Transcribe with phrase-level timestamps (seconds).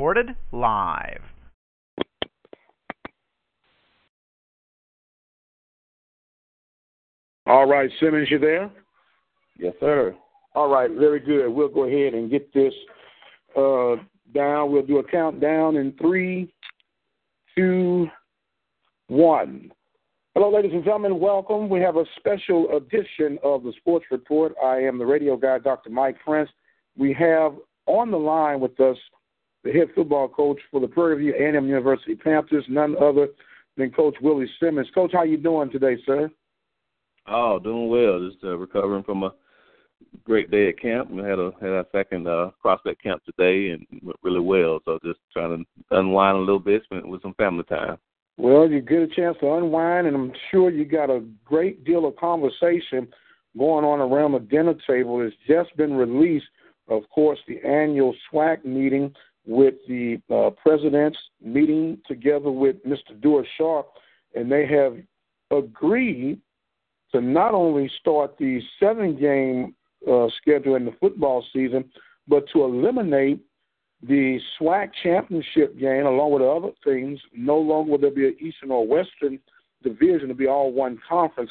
[0.00, 1.20] Recorded live.
[7.44, 8.70] All right, Simmons, you there?
[9.58, 10.16] Yes, sir.
[10.54, 11.50] All right, very good.
[11.50, 12.72] We'll go ahead and get this
[13.54, 13.96] uh,
[14.34, 14.72] down.
[14.72, 16.50] We'll do a countdown in three,
[17.54, 18.08] two,
[19.08, 19.70] one.
[20.34, 21.20] Hello, ladies and gentlemen.
[21.20, 21.68] Welcome.
[21.68, 24.54] We have a special edition of the Sports Report.
[24.64, 25.90] I am the radio guy, Dr.
[25.90, 26.48] Mike Prince.
[26.96, 27.52] We have
[27.84, 28.96] on the line with us
[29.64, 33.28] the head football coach for the Prairie View A&M University Panthers, none other
[33.76, 34.88] than Coach Willie Simmons.
[34.94, 36.30] Coach, how you doing today, sir?
[37.26, 38.28] Oh, doing well.
[38.28, 39.32] Just uh, recovering from a
[40.24, 41.10] great day at camp.
[41.10, 44.80] We had a had our second uh, prospect camp today and went really well.
[44.84, 47.98] So just trying to unwind a little bit, spend with some family time.
[48.36, 52.06] Well, you get a chance to unwind, and I'm sure you got a great deal
[52.06, 53.06] of conversation
[53.58, 55.20] going on around the dinner table.
[55.20, 56.46] It's just been released,
[56.88, 59.12] of course, the annual SWAC meeting
[59.50, 63.20] with the uh, presidents meeting together with Mr.
[63.20, 63.88] Duer Sharp,
[64.36, 64.96] and they have
[65.50, 66.40] agreed
[67.10, 69.74] to not only start the seven game
[70.08, 71.84] uh, schedule in the football season,
[72.28, 73.40] but to eliminate
[74.06, 77.18] the SWAC championship game along with other things.
[77.34, 79.40] No longer will there be an Eastern or Western
[79.82, 81.50] division; it'll be all one conference.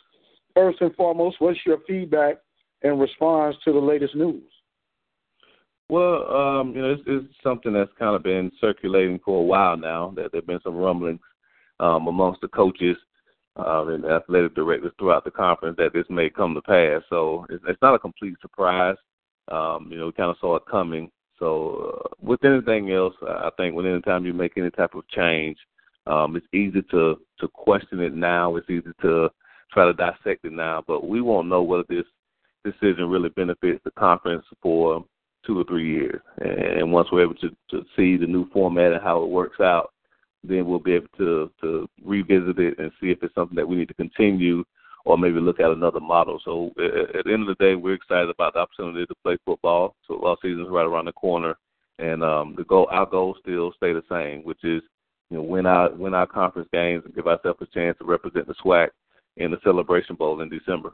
[0.56, 2.38] First and foremost, what's your feedback
[2.82, 4.42] and response to the latest news?
[5.90, 9.76] Well, um, you know, it's, it's something that's kind of been circulating for a while
[9.76, 10.14] now.
[10.16, 11.20] That there've been some rumblings
[11.80, 12.96] um, amongst the coaches
[13.58, 17.02] uh, and athletic directors throughout the conference that this may come to pass.
[17.10, 18.98] So it's, it's not a complete surprise.
[19.52, 21.10] Um, you know, we kind of saw it coming.
[21.40, 25.08] So uh, with anything else, I think when any time you make any type of
[25.10, 25.58] change,
[26.06, 28.56] um, it's easy to to question it now.
[28.56, 29.30] It's easy to
[29.72, 32.06] try to dissect it now, but we won't know whether this
[32.66, 35.06] decision really benefits the conference for
[35.46, 36.22] two or three years.
[36.40, 39.92] And once we're able to, to see the new format and how it works out,
[40.44, 43.76] then we'll be able to to revisit it and see if it's something that we
[43.76, 44.64] need to continue
[45.06, 46.40] or maybe look at another model.
[46.44, 49.96] So at the end of the day, we're excited about the opportunity to play football.
[50.08, 51.56] Football season is right around the corner,
[51.98, 54.82] and um, the goal, our goals still stay the same, which is
[55.30, 58.48] you know win our win our conference games and give ourselves a chance to represent
[58.48, 58.90] the SWAC
[59.38, 60.92] in the Celebration Bowl in December.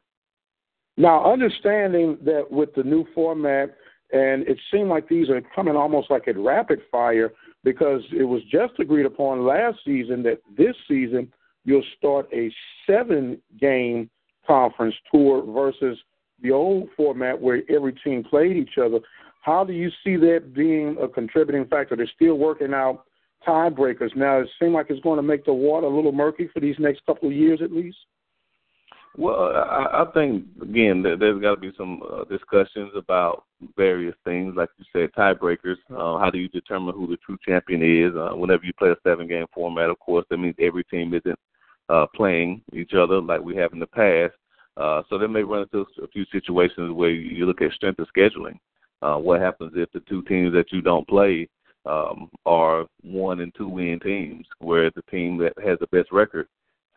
[0.98, 3.76] Now, understanding that with the new format,
[4.12, 7.32] and it seemed like these are coming almost like at rapid fire
[7.64, 11.32] because it was just agreed upon last season that this season
[11.64, 12.54] you'll start a
[12.88, 14.10] seven game
[14.46, 15.98] conference tour versus
[16.42, 19.00] the old format where every team played each other.
[19.42, 21.96] How do you see that being a contributing factor?
[21.96, 23.06] They're still working out
[23.48, 24.16] tiebreakers.
[24.16, 26.76] Now, it seems like it's going to make the water a little murky for these
[26.80, 27.98] next couple of years at least.
[29.18, 33.46] Well, I, I think again there, there's got to be some uh, discussions about
[33.78, 35.78] various things, like you said, tiebreakers.
[35.90, 38.14] Uh, how do you determine who the true champion is?
[38.16, 41.40] Uh, whenever you play a seven-game format, of course, that means every team isn't
[41.88, 44.34] uh, playing each other like we have in the past.
[44.78, 48.08] Uh, so they may run into a few situations where you look at strength of
[48.16, 48.60] scheduling.
[49.02, 51.48] Uh, what happens if the two teams that you don't play
[51.86, 56.48] um, are one and two win teams, where the team that has the best record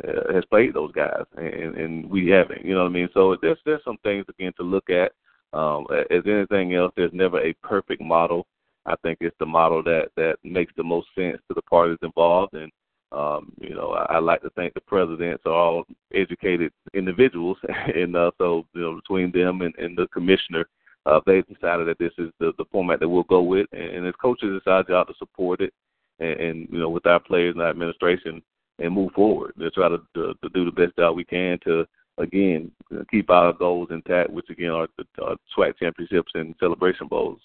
[0.07, 2.65] uh, has played those guys, and, and we haven't.
[2.65, 3.09] You know what I mean?
[3.15, 5.13] So there's there's some things again to look at.
[5.53, 8.47] Um, as anything else, there's never a perfect model.
[8.87, 12.55] I think it's the model that that makes the most sense to the parties involved,
[12.55, 12.71] and
[13.13, 15.85] um, you know, I, I like to think the presidents are all
[16.15, 17.57] educated individuals,
[17.95, 20.69] and uh, so you know, between them and, and the commissioner,
[21.07, 24.07] uh, they decided that this is the, the format that we'll go with, and, and
[24.07, 25.73] as coaches, it's our job to support it,
[26.19, 28.43] and, and you know, with our players and our administration,
[28.79, 29.55] and move forward.
[29.59, 31.87] To try to, to to do the best job we can to
[32.19, 32.71] again
[33.11, 37.41] keep our goals intact, which again are the SWAC championships and celebration bowls.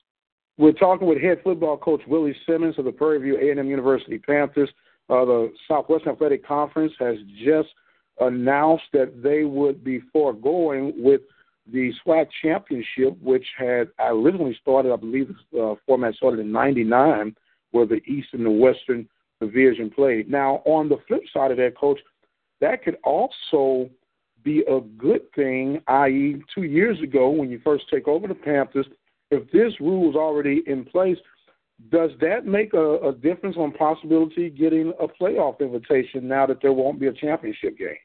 [0.57, 4.69] We're talking with head football coach Willie Simmons of the Prairie View A&M University Panthers.
[5.09, 7.69] Uh, the Southwestern Athletic Conference has just
[8.19, 11.21] announced that they would be foregoing with
[11.71, 17.35] the SWAC championship, which had originally started, I believe, the uh, format started in '99,
[17.71, 19.07] where the East and the Western
[19.45, 20.29] division played.
[20.29, 21.99] Now, on the flip side of that, coach,
[22.61, 23.89] that could also
[24.43, 28.85] be a good thing, i.e., two years ago when you first take over the Panthers,
[29.31, 31.17] if this rule is already in place,
[31.91, 36.73] does that make a, a difference on possibility getting a playoff invitation now that there
[36.73, 37.95] won't be a championship game?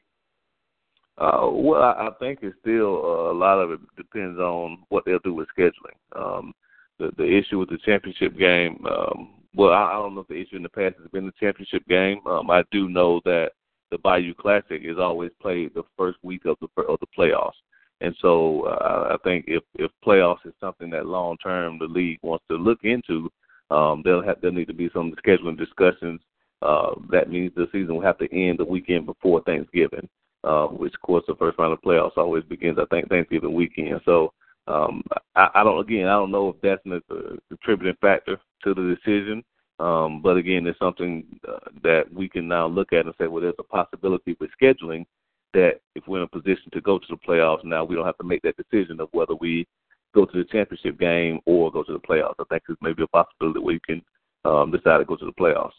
[1.17, 5.19] Uh, well, I think it's still uh, a lot of it depends on what they'll
[5.19, 5.97] do with scheduling.
[6.15, 6.53] Um,
[6.97, 10.39] the the issue with the championship game, um, well, I, I don't know if the
[10.39, 12.19] issue in the past has been the championship game.
[12.27, 13.51] Um, I do know that
[13.91, 17.57] the Bayou Classic is always played the first week of the of the playoffs.
[18.01, 22.19] And so uh, I think if if playoffs is something that long term the league
[22.21, 23.29] wants to look into,
[23.71, 26.21] um, there'll have there need to be some scheduling discussions.
[26.61, 30.07] Uh, that means the season will have to end the weekend before Thanksgiving,
[30.43, 34.01] uh, which of course the first round of playoffs always begins I think Thanksgiving weekend.
[34.05, 34.33] So
[34.69, 35.03] um,
[35.35, 39.43] I, I don't again I don't know if that's a, contributing factor to the decision.
[39.79, 43.41] Um, but again, it's something uh, that we can now look at and say, well,
[43.41, 45.05] there's a possibility with scheduling
[45.53, 48.17] that if we're in a position to go to the playoffs, now we don't have
[48.17, 49.65] to make that decision of whether we
[50.13, 52.35] go to the championship game or go to the playoffs.
[52.39, 54.01] I think there's maybe a possibility we can
[54.43, 55.71] um, decide to go to the playoffs.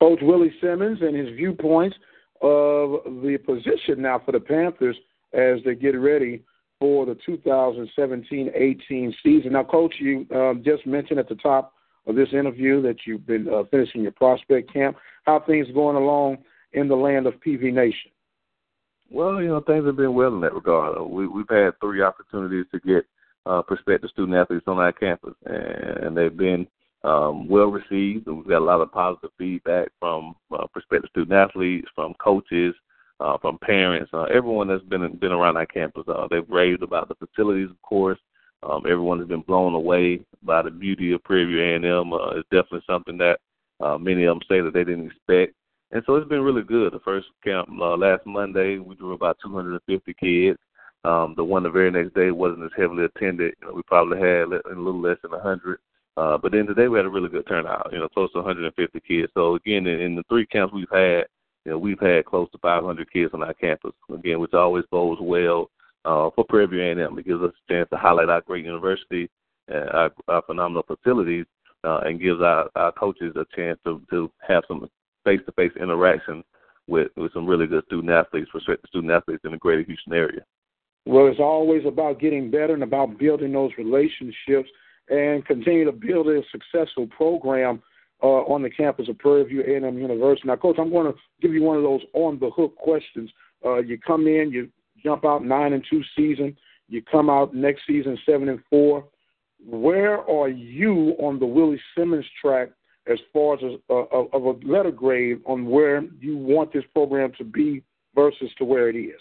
[0.00, 1.96] Coach Willie Simmons and his viewpoints
[2.40, 4.96] of the position now for the Panthers
[5.32, 6.42] as they get ready
[6.80, 9.52] for the 2017-18 season.
[9.52, 11.74] Now, Coach, you um, just mentioned at the top
[12.06, 14.96] of this interview that you've been uh, finishing your prospect camp.
[15.24, 16.38] How things going along
[16.72, 18.10] in the land of PV Nation?
[19.10, 20.98] Well, you know, things have been well in that regard.
[20.98, 23.04] Uh, we, we've had three opportunities to get
[23.44, 26.66] uh, prospective student athletes on our campus, and they've been
[27.04, 28.26] um, well received.
[28.26, 32.74] We've got a lot of positive feedback from uh, prospective student athletes, from coaches,
[33.20, 36.04] uh, from parents, uh, everyone that's been been around our campus.
[36.08, 38.18] Uh, they've raved about the facilities, of course.
[38.62, 42.12] Um, everyone has been blown away by the beauty of Prairie View A&M.
[42.12, 43.38] Uh, it's definitely something that
[43.80, 45.54] uh, many of them say that they didn't expect.
[45.92, 46.92] And so it's been really good.
[46.92, 50.58] The first camp uh, last Monday, we drew about 250 kids.
[51.04, 53.54] Um, the one the very next day wasn't as heavily attended.
[53.60, 55.78] You know, we probably had a little less than 100.
[56.16, 59.00] Uh, but then today we had a really good turnout, you know, close to 150
[59.00, 59.32] kids.
[59.32, 61.24] So again, in, in the three camps we've had,
[61.64, 63.92] you know, we've had close to 500 kids on our campus.
[64.12, 65.70] Again, which always bodes well
[66.04, 67.18] uh, for Prairie View A&M.
[67.18, 69.28] It gives us a chance to highlight our great university,
[69.68, 71.46] and our, our phenomenal facilities,
[71.84, 74.88] uh, and gives our, our coaches a chance to, to have some
[75.24, 76.42] face-to-face interaction
[76.86, 80.40] with, with some really good student athletes, prospective student athletes in the greater Houston area.
[81.06, 84.68] Well, it's always about getting better and about building those relationships
[85.08, 87.82] and continue to build a successful program
[88.22, 90.46] uh, on the campus of Prairie View A&M University.
[90.46, 93.30] Now, Coach, I'm going to give you one of those on-the-hook questions.
[93.64, 94.68] Uh, you come in, you
[95.02, 96.56] jump out nine and two season,
[96.88, 99.04] you come out next season seven and four.
[99.64, 102.70] Where are you on the Willie Simmons track
[103.06, 107.32] as far as a, a, of a letter grade on where you want this program
[107.38, 107.82] to be
[108.14, 109.20] versus to where it is?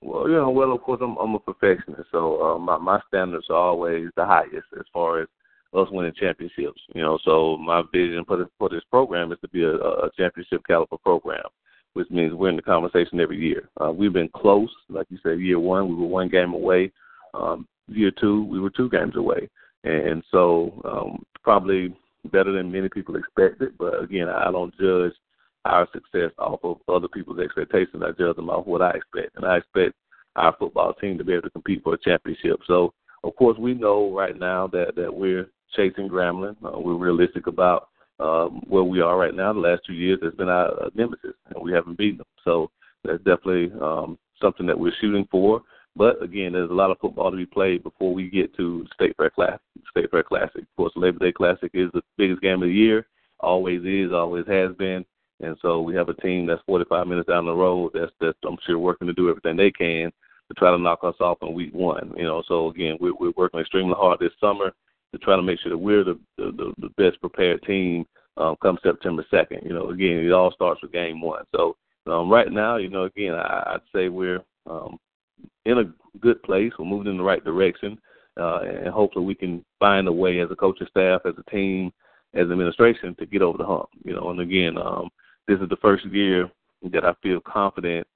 [0.00, 3.46] Well, you know, well, of course, I'm, I'm a perfectionist, so uh, my my standards
[3.50, 5.28] are always the highest as far as
[5.74, 6.80] us winning championships.
[6.94, 10.10] You know, so my vision for this for this program is to be a, a
[10.16, 11.44] championship caliber program,
[11.92, 13.68] which means we're in the conversation every year.
[13.82, 16.92] Uh, we've been close, like you said, year one we were one game away.
[17.34, 19.48] Um, year two we were two games away,
[19.84, 21.94] and so um, probably
[22.32, 23.76] better than many people expected.
[23.78, 25.12] But again, I don't judge
[25.64, 28.02] our success off of other people's expectations.
[28.02, 29.94] I judge them off what I expect, and I expect
[30.36, 32.60] our football team to be able to compete for a championship.
[32.66, 32.94] So,
[33.24, 36.56] of course, we know right now that that we're chasing Grambling.
[36.64, 37.88] Uh, we're realistic about
[38.20, 39.52] um, where we are right now.
[39.52, 42.26] The last two years has been our uh, nemesis, and we haven't beaten them.
[42.44, 42.70] So
[43.04, 45.62] that's definitely um, something that we're shooting for.
[45.96, 49.16] But again, there's a lot of football to be played before we get to State
[49.16, 49.60] Fair Classic.
[49.90, 53.06] State Fair Classic, of course, Labor Day Classic is the biggest game of the year.
[53.40, 55.04] Always is, always has been.
[55.40, 58.56] And so we have a team that's 45 minutes down the road that's that's I'm
[58.66, 60.10] sure working to do everything they can
[60.48, 62.12] to try to knock us off in week one.
[62.16, 64.72] You know, so again, we're we're working extremely hard this summer
[65.12, 68.78] to try to make sure that we're the the, the best prepared team um, come
[68.82, 69.64] September 2nd.
[69.64, 71.44] You know, again, it all starts with game one.
[71.54, 74.98] So um, right now, you know, again, I, I'd say we're um,
[75.66, 76.72] in a good place.
[76.78, 77.98] We're moving in the right direction,
[78.40, 81.92] uh, and hopefully we can find a way as a coaching staff, as a team,
[82.34, 83.88] as administration to get over the hump.
[84.04, 85.08] You know, and again, um,
[85.46, 86.50] this is the first year
[86.92, 88.06] that I feel confident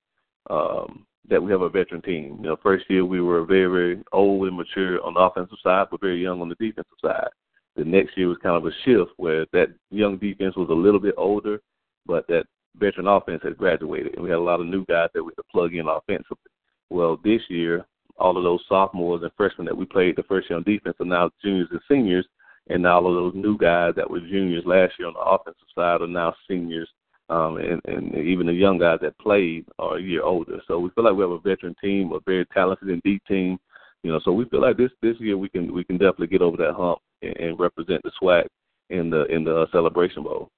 [0.50, 2.38] um, that we have a veteran team.
[2.40, 5.86] You know, first year we were very, very old and mature on the offensive side,
[5.90, 7.28] but very young on the defensive side.
[7.76, 11.00] The next year was kind of a shift where that young defense was a little
[11.00, 11.60] bit older,
[12.06, 12.44] but that
[12.76, 15.48] veteran offense had graduated, and we had a lot of new guys that we could
[15.48, 16.50] plug in offensively.
[16.90, 17.86] Well, this year,
[18.18, 21.06] all of those sophomores and freshmen that we played the first year on defense are
[21.06, 22.26] now juniors and seniors,
[22.68, 26.02] and all of those new guys that were juniors last year on the offensive side
[26.02, 26.88] are now seniors
[27.32, 30.60] um, and, and even the young guys that played are a year older.
[30.68, 33.58] So we feel like we have a veteran team, a very talented and deep team.
[34.02, 36.42] You know, so we feel like this this year we can we can definitely get
[36.42, 38.44] over that hump and, and represent the SWAC
[38.90, 40.50] in the in the uh, Celebration Bowl.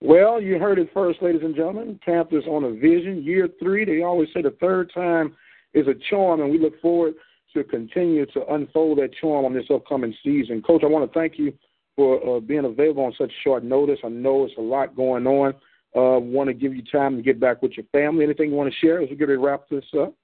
[0.00, 1.98] Well, you heard it first, ladies and gentlemen.
[2.04, 3.22] Panthers on a vision.
[3.22, 5.36] Year three, they always say the third time
[5.74, 7.14] is a charm, and we look forward
[7.54, 10.62] to continue to unfold that charm on this upcoming season.
[10.62, 11.52] Coach, I want to thank you
[11.94, 13.98] for uh, being available on such short notice.
[14.02, 15.54] I know it's a lot going on.
[15.94, 18.24] Uh, want to give you time to get back with your family.
[18.24, 20.14] Anything you want to share as we get ready to wrap this up?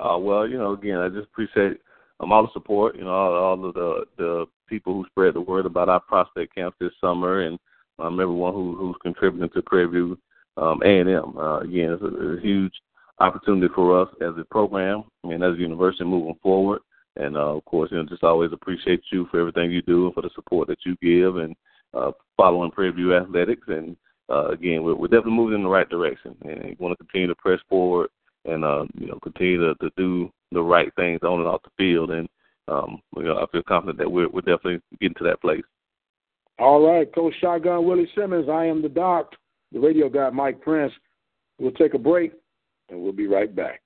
[0.00, 1.80] Uh, well, you know, again, I just appreciate
[2.20, 2.96] um, all the support.
[2.96, 6.54] You know, all, all of the the people who spread the word about our prospect
[6.54, 7.58] camp this summer, and
[7.98, 10.18] um, everyone who who's contributing to Prairie View
[10.56, 11.36] um, A&M.
[11.36, 12.72] Uh, again, it's a, a huge
[13.18, 16.80] opportunity for us as a program and as a university moving forward.
[17.16, 20.14] And uh, of course, you know, just always appreciate you for everything you do and
[20.14, 21.54] for the support that you give and
[21.92, 23.66] uh, following Prairie View athletics.
[23.68, 23.96] And
[24.30, 27.28] uh, again, we're, we're definitely moving in the right direction, and we want to continue
[27.28, 28.08] to press forward
[28.44, 31.70] and uh, you know continue to, to do the right things on and off the
[31.76, 32.10] field.
[32.10, 32.28] And
[32.68, 35.64] um, you know, I feel confident that we're we're definitely getting to that place.
[36.58, 38.48] All right, Coach Shotgun Willie Simmons.
[38.48, 39.32] I am the doc,
[39.72, 40.92] the radio guy Mike Prince.
[41.58, 42.32] We'll take a break,
[42.88, 43.80] and we'll be right back.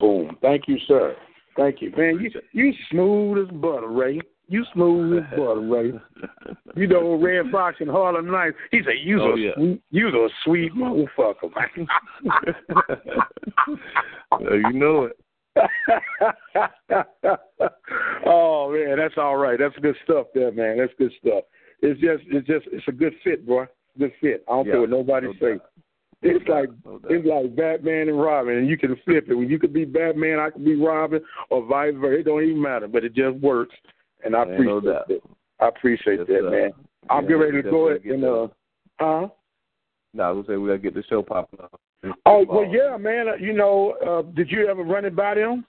[0.00, 0.36] Boom.
[0.40, 1.16] Thank you, sir.
[1.56, 2.20] Thank you, man.
[2.20, 4.20] You you smooth as butter, Ray.
[4.50, 5.92] You smooth as butter, Ray.
[6.74, 8.56] You know Redd Foxx and Harlem Nights.
[8.70, 9.50] He said, "You oh, a yeah.
[9.54, 11.86] sweet, you a sweet motherfucker, man."
[14.72, 15.20] you know it.
[18.26, 19.58] oh man, that's all right.
[19.58, 20.78] That's good stuff, there, man.
[20.78, 21.44] That's good stuff.
[21.80, 23.66] It's just, it's just, it's a good fit, boy.
[23.98, 24.44] Good fit.
[24.48, 25.52] I don't Yeah, care what nobody no say.
[25.58, 25.70] doubt.
[26.22, 27.10] It's No like doubt, no doubt.
[27.12, 29.34] it's like Batman and Robin, and you can flip it.
[29.34, 32.20] When you could be Batman, I could be Robin, or vice versa.
[32.20, 33.74] It don't even matter, but it just works,
[34.24, 35.08] and I Man, no appreciate doubt.
[35.08, 35.20] that.
[35.60, 36.50] I appreciate Yes, that, sir.
[36.50, 36.70] man.
[37.10, 38.48] I'm Yeah, getting ready to go ahead and uh,
[39.00, 39.28] huh?
[40.14, 41.80] No, I was gonna say we gotta get the show popping up.
[42.26, 43.28] Oh well, yeah, man.
[43.28, 45.64] Uh, You know, uh, did you ever run it by them?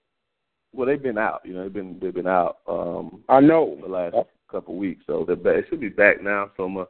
[0.73, 1.41] Well, they've been out.
[1.43, 3.77] You know, they've been they've been out um I know.
[3.81, 4.15] the last
[4.51, 5.55] couple of weeks, so they're back.
[5.57, 6.51] It should be back now.
[6.57, 6.85] So, uh,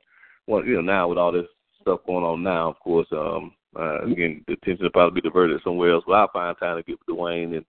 [0.47, 1.45] well, you know, now with all this
[1.81, 5.61] stuff going on now, of course, um, uh, again, the attention will probably be diverted
[5.63, 6.03] somewhere else.
[6.07, 7.65] But I'll find time to get with Dwayne and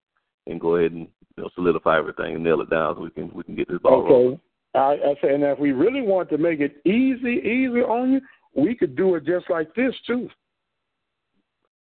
[0.50, 3.30] and go ahead and you know solidify everything and nail it down so we can
[3.35, 4.33] we can get this ball rolling.
[4.35, 4.40] Okay.
[4.75, 8.21] I, I say, and if we really want to make it easy, easy on you,
[8.54, 10.28] we could do it just like this too.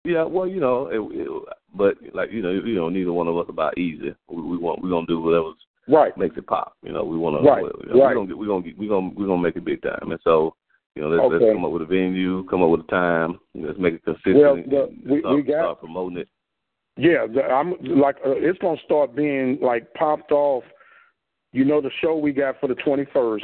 [0.05, 1.29] Yeah, well, you know, it, it,
[1.75, 4.15] but like you know, you know, neither one of us about easy.
[4.29, 5.51] We, we want we're gonna do whatever
[5.89, 6.17] Right.
[6.17, 6.77] makes it pop.
[6.83, 7.49] You know, we want to.
[7.49, 8.09] Right, You know, right.
[8.09, 10.11] We're gonna get, we're gonna get, we're gonna we're gonna make it big time.
[10.11, 10.55] And so,
[10.97, 11.45] you know, let's, Okay.
[11.45, 13.39] let's come up with a venue, come up with a time.
[13.55, 14.37] Let's make it consistent.
[14.39, 16.29] Well, the- we- start, we got- start promoting it.
[16.97, 20.65] Yeah, the, I'm like uh, it's gonna start being like popped off.
[21.53, 23.43] You know the show we got for the 21st.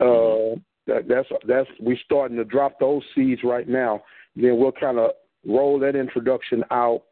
[0.00, 4.02] Uh, that, that's that's we starting to drop those seeds right now.
[4.34, 5.12] Then we'll kind of
[5.46, 7.02] roll that introduction out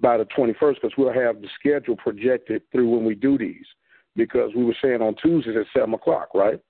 [0.00, 3.64] by the 21st because we'll have the schedule projected through when we do these.
[4.16, 6.60] Because we were saying on Tuesdays at seven o'clock, right?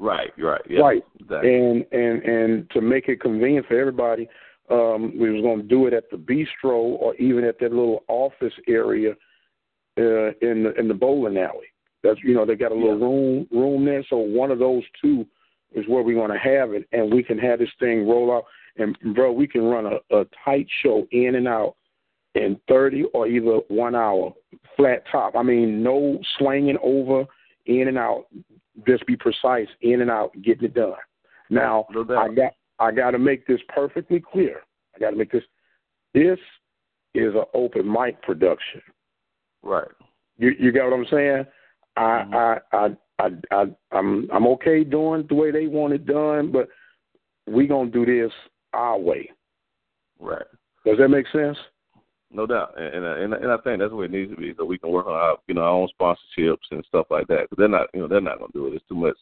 [0.00, 0.62] Right, right.
[0.68, 1.04] Yeah, Right.
[1.20, 1.54] Exactly.
[1.54, 4.28] and and and to make it convenient for everybody,
[4.70, 8.04] um, we was going to do it at the bistro or even at that little
[8.08, 9.12] office area
[9.98, 11.66] uh, in the in the bowling alley.
[12.02, 13.04] That's you know they got a little Yeah.
[13.04, 15.26] room room there, so one of those two
[15.72, 18.44] is where we're going to have it, and we can have this thing roll out.
[18.76, 21.76] And bro, we can run a, a tight show in and out
[22.34, 24.32] in thirty or either one hour
[24.76, 25.36] flat top.
[25.36, 27.24] I mean, no swinging over
[27.66, 28.26] in and out.
[28.86, 30.94] Just be precise in and out, getting it done.
[31.50, 32.04] Now No.
[32.18, 34.60] I got I got to make this perfectly clear.
[34.94, 35.44] I got to make this.
[36.12, 36.38] This
[37.14, 38.82] is an open mic production.
[39.62, 39.88] Right.
[40.38, 41.46] You you got what I'm saying?
[41.96, 42.34] I Mhm.
[42.34, 46.50] I, I I I I'm I'm okay doing it the way they want it done,
[46.50, 46.68] but
[47.46, 48.32] we gonna do this
[48.72, 49.30] our way.
[50.18, 50.46] Right.
[50.84, 51.58] Does that make sense?
[52.30, 54.78] No doubt, and and and, I think that's where it needs to be, so we
[54.78, 57.42] can work on our you know our own sponsorships and stuff like that.
[57.42, 58.70] Because they're not you know they're not going to do it.
[58.70, 59.16] There's too much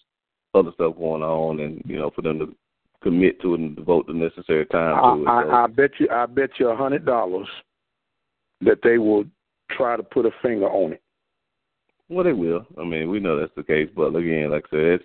[0.55, 2.57] other stuff going on, and you know for them to
[3.03, 5.25] commit to it and devote the necessary time I, to it.
[5.25, 7.49] so- I, I bet you I bet you a hundred dollars
[8.61, 9.25] that they will
[9.71, 11.03] try to put a finger on it.
[12.09, 12.67] Well, they will.
[12.79, 15.01] I mean, we know that's the case, but again, like I said,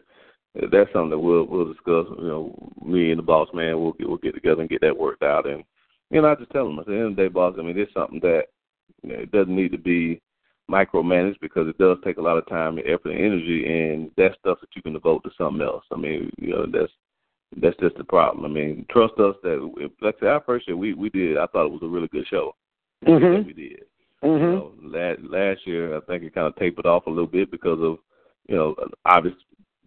[0.55, 2.05] it's, that's something that we'll we'll discuss.
[2.19, 4.97] You know, me and the boss man, we'll get we'll get together and get that
[4.97, 5.47] worked out.
[5.47, 5.63] And
[6.09, 7.55] you know, I just tell them at the end of the day, boss.
[7.57, 8.43] I mean, it's something that
[9.03, 10.21] you know, it doesn't need to be
[10.69, 14.37] micromanaged because it does take a lot of time and effort and energy, and that's
[14.39, 15.83] stuff that you can devote to something else.
[15.93, 16.91] I mean, you know, that's
[17.55, 18.45] that's just the problem.
[18.45, 21.37] I mean, trust us that like I said, our first year we we did.
[21.37, 22.53] I thought it was a really good show.
[23.01, 23.45] that Mhm.
[23.45, 23.85] we did.
[24.23, 24.39] Mhm.
[24.39, 27.51] You know, last last year I think it kind of tapered off a little bit
[27.51, 27.99] because of
[28.47, 28.75] you know
[29.05, 29.35] obvious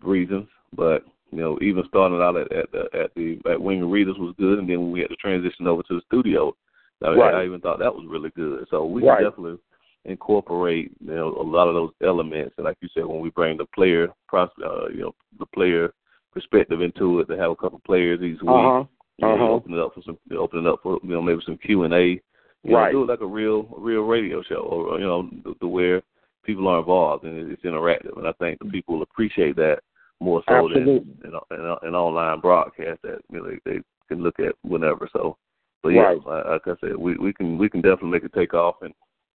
[0.02, 4.18] reasons, but you know, even starting out at at the at the at Wing Readers
[4.18, 6.54] was good, and then when we had to transition over to the studio.
[7.02, 7.34] I, right.
[7.34, 8.66] I even thought that was really good.
[8.70, 9.22] So we right.
[9.22, 9.58] definitely
[10.04, 13.56] incorporate you know a lot of those elements, and like you said, when we bring
[13.56, 14.46] the player, uh,
[14.92, 15.92] you know, the player
[16.32, 18.50] perspective into it, to have a couple players each week.
[18.50, 18.84] Uh-huh.
[19.18, 19.52] You know, uh-huh.
[19.52, 21.94] open it up for some, open it up for you know maybe some Q and
[21.94, 22.20] A.
[22.62, 22.92] You right.
[22.92, 25.66] Know, do it like a real, a real radio show, or you know, to, to
[25.68, 26.02] where
[26.44, 28.16] people are involved and it's interactive.
[28.16, 29.80] And I think the people appreciate that
[30.20, 31.14] more so Absolutely.
[31.22, 35.08] than an, an, an online broadcast that you know, they, they can look at whenever.
[35.12, 35.36] So,
[35.82, 36.26] but yeah, right.
[36.26, 38.92] like I said, we we can we can definitely make it take off and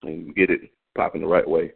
[0.04, 0.62] and get it
[0.96, 1.74] popping the right way.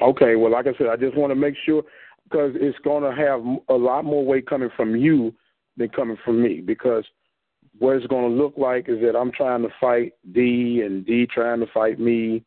[0.00, 1.82] Okay, well, like I said, I just want to make sure
[2.28, 5.34] because it's going to have a lot more weight coming from you
[5.76, 7.04] than coming from me because
[7.78, 11.26] what it's going to look like is that I'm trying to fight D and D
[11.26, 12.44] trying to fight me,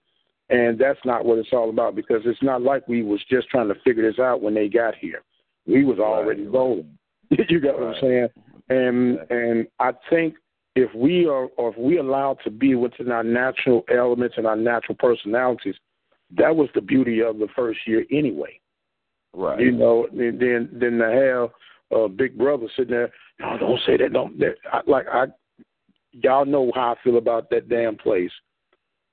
[0.49, 3.69] and that's not what it's all about because it's not like we was just trying
[3.69, 5.23] to figure this out when they got here.
[5.65, 6.53] We was already right.
[6.53, 6.97] rolling.
[7.29, 7.95] you got what.
[7.95, 8.27] I'm saying?
[8.69, 10.35] And and I think
[10.75, 14.55] if we are or if we allowed to be within our natural elements and our
[14.55, 15.75] natural personalities,
[16.37, 18.60] that was the beauty of the first year anyway.
[19.33, 19.59] Right.
[19.59, 21.49] You know, and then then to
[21.91, 24.13] have a uh, big brother sitting there, no, don't say that.
[24.13, 25.25] Don't that, I, like I,
[26.11, 28.31] y'all know how I feel about that damn place,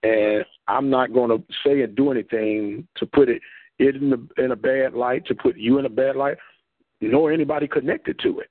[0.03, 3.41] and I'm not going to say and do anything to put it
[3.79, 6.37] it in a, in a bad light, to put you in a bad light,
[7.01, 8.49] nor anybody connected to it.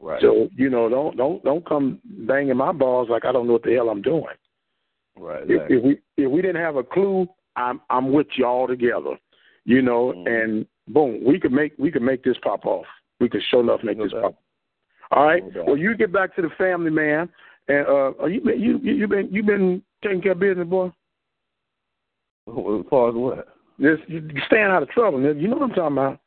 [0.00, 0.20] Right.
[0.22, 3.64] So you know, don't don't don't come banging my balls like I don't know what
[3.64, 4.24] the hell I'm doing.
[5.18, 5.42] Right.
[5.42, 9.18] If, if we if we didn't have a clue, I'm I'm with you all together.
[9.64, 10.26] You know, mm-hmm.
[10.26, 12.86] and boom, we could make we could make this pop off.
[13.20, 14.22] We could show enough make no this doubt.
[14.22, 14.34] pop.
[15.12, 15.42] All right.
[15.54, 17.28] No well, you get back to the family, man.
[17.68, 20.86] And uh, you been you you been you been taking care of business, boy.
[22.48, 23.48] As far as what?
[23.80, 25.20] Just you staying out of trouble.
[25.20, 26.18] You know what I'm talking about.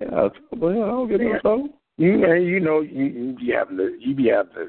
[0.00, 1.68] Yeah, I don't get no trouble.
[1.96, 4.68] You and you know you you be having to you be having to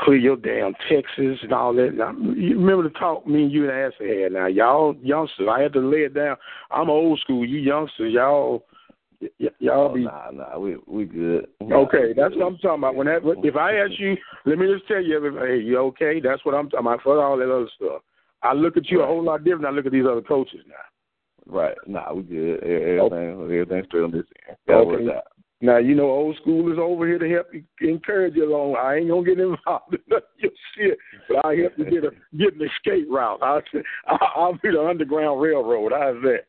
[0.00, 1.94] clear your damn Texas and all that.
[1.94, 4.32] Now, you remember the talk me and you and Ashley had.
[4.32, 6.36] Now y'all youngsters, I had to lay it down.
[6.70, 7.44] I'm old school.
[7.46, 8.64] You youngsters, y'all.
[9.38, 11.46] Y- y'all Oh, be nah, nah, we we good.
[11.62, 12.12] okay.
[12.12, 12.96] That's what I'm talking about.
[12.96, 16.20] When that, if I ask you, let me just tell you, hey, you okay?
[16.20, 17.02] That's what I'm talking about.
[17.02, 18.02] For all that other stuff,
[18.42, 19.62] I look at you a whole lot different.
[19.62, 20.74] than I look at these other coaches now.
[21.46, 21.76] Right.
[21.86, 22.62] Nah, we good.
[22.62, 24.56] Everything, everything's straight on this end.
[24.68, 25.16] Okay.
[25.16, 25.24] out.
[25.62, 28.76] Now you know old school is over here to help you encourage you along.
[28.76, 30.98] I ain't gonna get involved in none of your shit,
[31.28, 33.40] but I help you get a get an escape route.
[33.40, 33.62] I'll
[34.36, 35.92] I'll be the underground railroad.
[35.92, 36.46] How's that?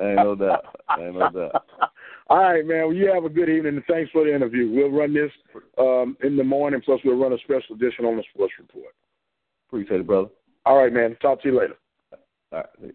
[0.00, 0.64] Ain't no doubt.
[1.00, 1.64] Ain't no doubt.
[2.30, 2.86] All right, man.
[2.86, 4.70] Well, you have a good evening, and thanks for the interview.
[4.70, 5.32] We'll run this
[5.76, 8.94] um, in the morning, plus we'll run a special edition on the sports report.
[9.68, 10.28] Appreciate it, brother.
[10.64, 11.16] All right, man.
[11.20, 11.74] Talk to you later.
[12.52, 12.94] All right.